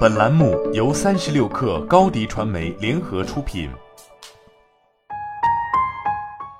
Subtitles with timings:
[0.00, 3.70] 本栏目由三十六氪高低传媒联合出品。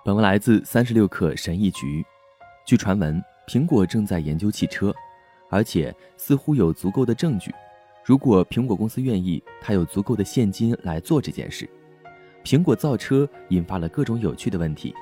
[0.03, 2.03] 本文来自三十六氪神译局。
[2.65, 4.95] 据传闻，苹果正在研究汽车，
[5.51, 7.55] 而且似乎有足够的证据。
[8.05, 11.69] 如果苹果公司愿意，它有足够的现金来做这件事。
[12.43, 14.95] 苹果造车引发了各种有趣的问题，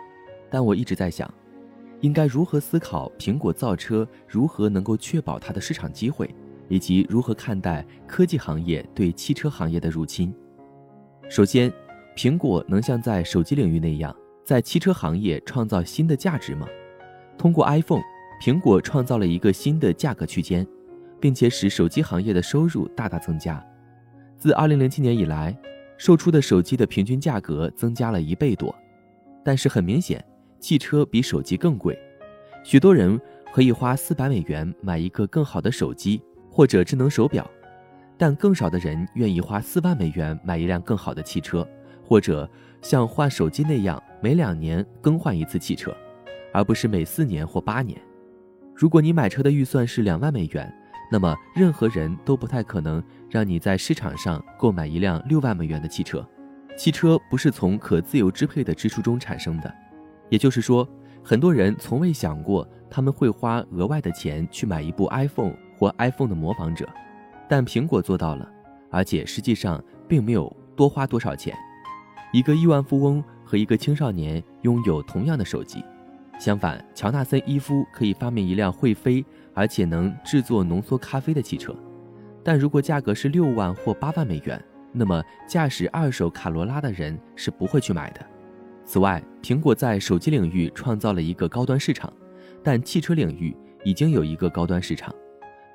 [0.51, 1.33] 但我一直在想，
[2.01, 6.29] 应该如何思考苹果造车如何能够确保它的市场机会。
[6.69, 10.35] 以及如何看待科技行业对汽车行业的入侵？
[11.29, 11.73] 首先，
[12.17, 14.15] 苹果能像在手机领域那样，
[14.45, 16.67] 在汽车行业创造新的价值吗？
[17.37, 18.03] 通过 iPhone，
[18.43, 20.67] 苹果创造了一个新的价格区间，
[21.21, 23.65] 并且使手机行业的收入大大增加。
[24.37, 25.57] 自2007年以来，
[25.97, 28.75] 售出的手机的平均价格增加了一倍多。
[29.45, 30.25] 但是很明显，
[30.61, 31.99] 汽车比手机更贵。
[32.65, 33.21] 许多人
[33.53, 36.21] 可以花400美元买一个更好的手机。
[36.59, 37.49] 或者智能手表，
[38.17, 41.65] 但更少的人愿意花四万美元买一辆更好的汽车，
[42.05, 42.51] 或者
[42.83, 45.97] 像换手机那样每两年更换一次汽车，
[46.53, 47.97] 而不是每四年或八年。
[48.75, 50.69] 如果你买车的预算是两万美元，
[51.13, 56.29] 那么任何人都不太可能让你在市场上购买一辆六万美元的汽车。
[56.77, 59.73] 汽车不是从可自由支配的支出中产生的，
[60.29, 60.89] 也就是说，
[61.23, 65.55] 很多人从未想过他们会花额外的钱去买一部 iPhone。
[65.79, 66.89] 或 iPhone 的模仿者，
[67.49, 68.51] 但苹果做到了，
[68.91, 71.57] 而且实际上并没有多花多少钱。
[72.33, 75.83] 一个亿万富翁和一个青少年拥有同样的手机，
[76.39, 81.75] 相反，乔纳森·伊夫可以发明一辆会飞而且能制作浓缩咖啡的汽车。
[82.43, 88.25] 但如果价格是六万或八万美元，那么驾驶二手卡罗拉的人是不会去买的。
[88.85, 92.13] 此外，苹果在手机领域创造了一个高端市场，
[92.63, 93.55] 但汽车领域
[93.85, 95.15] 已经有一个高端市场。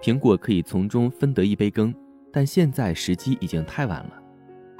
[0.03, 1.95] 苹果可以从中分得一杯羹，
[2.29, 4.21] 但现在时机已经太晚了。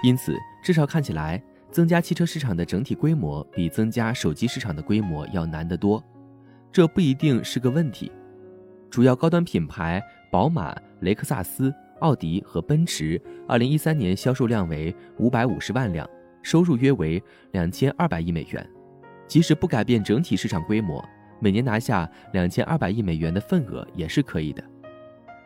[0.04, 6.04] 因此，至少看起来，增加汽车市场的整体规模比增加手机市场的规模要难得多。
[6.74, 8.12] 这不一定是个问题。
[8.90, 16.06] 主要高端品牌宝马、雷克萨斯、奥迪和奔驰，2013年销售量为550万辆，
[16.42, 18.70] 收入约为2200亿美元。
[19.26, 21.02] 即使不改变整体市场规模，
[21.40, 24.62] 每年拿下2200亿美元的份额也是可以的。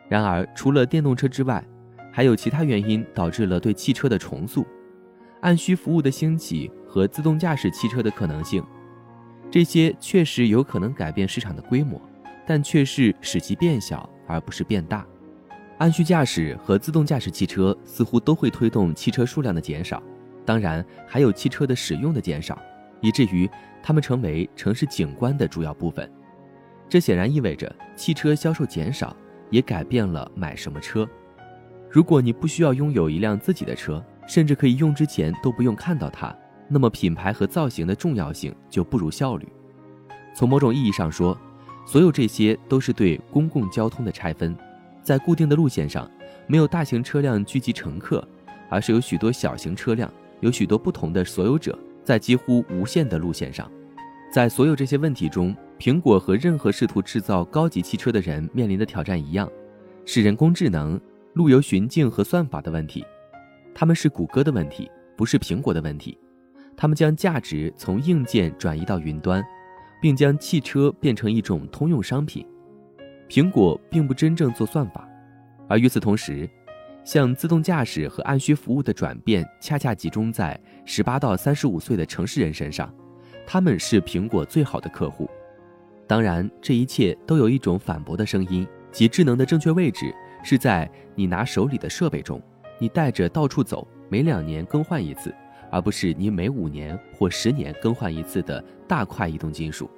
[0.08, 1.62] 然而，除了电动车之外，
[2.10, 4.66] 还有其他原因导致了对汽车的重塑，
[5.42, 8.64] 按需服务的兴起和自动驾驶汽车的可能性，
[9.50, 12.00] 这些确实有可能改变市场的规模，
[12.46, 15.06] 但却是使其变小而不是变大。
[15.76, 20.02] 按需驾驶和自动驾驶汽车似乎都会推动汽车数量的减少，
[20.44, 22.58] 当然还有汽车的使用的减少，
[23.00, 23.48] 以至于
[23.82, 26.10] 它们成为城市景观的主要部分。
[26.88, 29.14] 这显然意味着汽车销售减少。
[29.50, 31.08] 也改变了买什么车。
[31.90, 36.36] 如果你不需要拥有一辆自己的车，甚至可以用之前都不用看到它，
[36.68, 39.48] 那么品牌和造型的重要性就不如效率。
[40.34, 41.36] 从某种意义上说，
[41.86, 44.54] 所有这些都是对公共交通的拆分。
[45.02, 46.08] 在固定的路线上，
[46.46, 48.22] 没有大型车辆聚集乘客，
[48.68, 53.70] 而是有许多小型车辆，有许多不同的所有者，在几乎无限的路线上。
[54.30, 59.50] 在所有这些问题中，苹果和任何试图制造高级汽车的人面临的挑战一样，
[60.04, 61.00] 是人工智能、
[61.32, 63.02] 路由寻径和算法的问题。
[63.74, 66.18] 他们是谷歌的问题，不是苹果的问题。
[66.76, 69.42] 他们将价值从硬件转移到云端，
[70.00, 72.46] 并将汽车变成一种通用商品。
[73.30, 75.08] 苹果并不真正做算法，
[75.68, 76.48] 而与此同时，
[77.02, 82.94] 向自动驾驶和按需服务的转变恰恰集中在十八到三十五岁的城市人身上，
[83.50, 85.26] 他们是苹果最好的客户。
[86.06, 90.14] 当然，这一切都有一种反驳的声音，即智能的正确位置
[90.44, 92.42] 是在你拿手里的设备中，
[92.78, 95.34] 你带着到处走，每两年更换一次，
[95.70, 99.88] 而不是你每五年或十年更换一次的大块移动金属。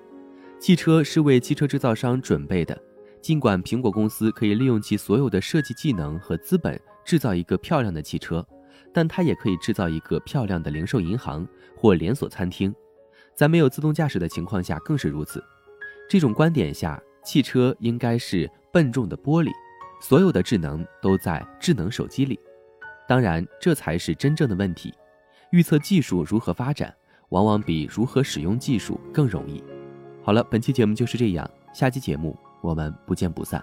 [0.60, 2.80] 汽车是为汽车制造商准备的，
[3.20, 8.46] 尽管苹果公司可以利用其所有的设计技能和资本制造一个漂亮的汽车，
[8.94, 11.44] 但它也可以制造一个漂亮的零售银行
[11.76, 12.72] 或连锁餐厅，
[13.34, 15.42] 在没有自动驾驶的情况下更是如此。
[16.08, 19.50] 这种观点下，汽车应该是笨重的玻璃，
[20.00, 22.38] 所有的智能都在智能手机里。
[23.08, 24.92] 当然，这才是真正的问题。
[25.50, 26.94] 预测技术如何发展，
[27.30, 29.62] 往往比如何使用技术更容易。
[30.22, 33.62] 好了，本期节目就是这样，下期节目我们不见不散。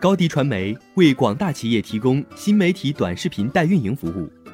[0.00, 4.30] 高迪传媒为广大企业提供新媒体短视频代运营服务，